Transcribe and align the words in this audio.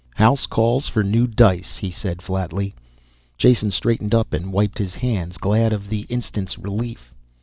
"House 0.15 0.47
calls 0.47 0.87
for 0.87 1.03
new 1.03 1.27
dice," 1.27 1.77
he 1.77 1.91
said 1.91 2.23
flatly. 2.23 2.73
Jason 3.37 3.69
straightened 3.69 4.15
up 4.15 4.33
and 4.33 4.51
wiped 4.51 4.79
his 4.79 4.95
hands, 4.95 5.37
glad 5.37 5.71
of 5.71 5.89
the 5.89 6.07
instant's 6.09 6.57
relief. 6.57 7.13